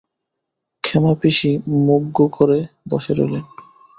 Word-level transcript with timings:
ক্ষেমাপিসি 0.83 1.51
মুখ 1.85 2.01
গোঁ 2.11 2.29
করে 2.29 2.59
বসে 2.89 3.11
রইলেন। 3.13 3.43